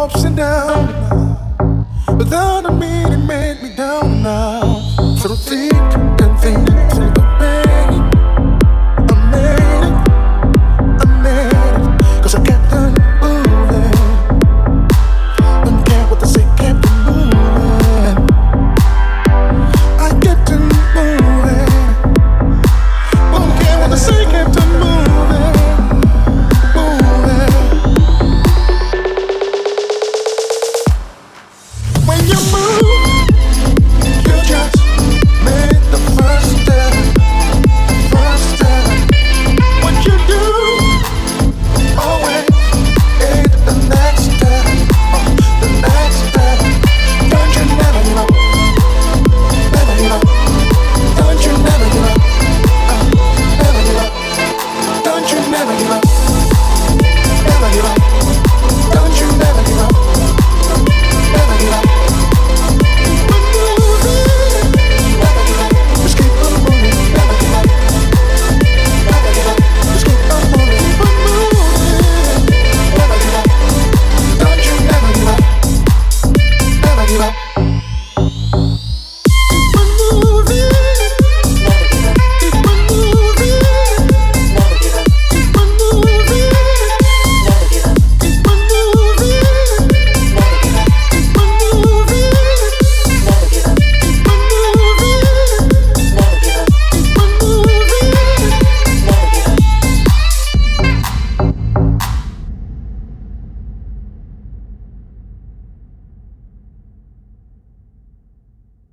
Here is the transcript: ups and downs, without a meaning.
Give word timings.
ups 0.00 0.24
and 0.24 0.34
downs, 0.34 0.90
without 2.16 2.64
a 2.64 2.72
meaning. 2.72 3.10